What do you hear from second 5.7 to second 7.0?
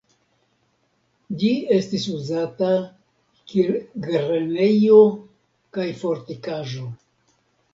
kaj fortikaĵo.